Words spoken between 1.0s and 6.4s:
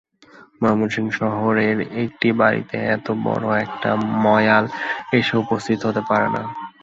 শহরের একটি বাড়িতে এত বড় একটি ময়াল এসে উপস্থিত হতে পারে